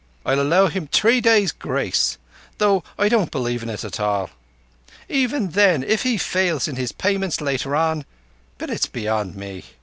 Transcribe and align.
I'll 0.25 0.41
allow 0.41 0.65
him 0.65 0.87
three 0.87 1.21
days' 1.21 1.51
grace, 1.51 2.17
though 2.57 2.83
I 2.97 3.07
don't 3.07 3.29
believe 3.29 3.61
it 3.61 3.83
at 3.83 3.99
all. 3.99 4.31
Even 5.07 5.49
then, 5.49 5.83
if 5.83 6.01
he 6.01 6.17
fails 6.17 6.67
in 6.67 6.75
his 6.75 6.91
payments 6.91 7.39
later 7.39 7.75
on... 7.75 8.05
but 8.57 8.71
it's 8.71 8.87
beyond 8.87 9.35
me. 9.35 9.63